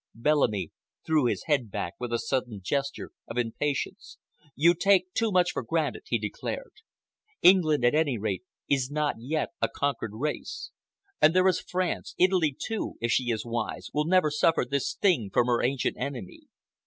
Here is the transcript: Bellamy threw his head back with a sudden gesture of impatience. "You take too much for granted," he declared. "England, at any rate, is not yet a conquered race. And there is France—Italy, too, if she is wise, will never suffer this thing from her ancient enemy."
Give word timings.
Bellamy 0.15 0.71
threw 1.05 1.25
his 1.27 1.43
head 1.45 1.69
back 1.69 1.93
with 1.99 2.11
a 2.11 2.17
sudden 2.17 2.61
gesture 2.63 3.11
of 3.27 3.37
impatience. 3.37 4.17
"You 4.55 4.73
take 4.73 5.13
too 5.13 5.31
much 5.31 5.51
for 5.51 5.61
granted," 5.61 6.05
he 6.07 6.17
declared. 6.17 6.71
"England, 7.43 7.85
at 7.85 7.93
any 7.93 8.17
rate, 8.17 8.41
is 8.67 8.89
not 8.89 9.17
yet 9.19 9.49
a 9.61 9.69
conquered 9.69 10.13
race. 10.15 10.71
And 11.21 11.35
there 11.35 11.47
is 11.47 11.59
France—Italy, 11.61 12.57
too, 12.59 12.95
if 12.99 13.11
she 13.11 13.25
is 13.25 13.45
wise, 13.45 13.91
will 13.93 14.05
never 14.05 14.31
suffer 14.31 14.65
this 14.67 14.95
thing 14.95 15.29
from 15.31 15.45
her 15.45 15.61
ancient 15.61 15.97
enemy." 15.99 16.47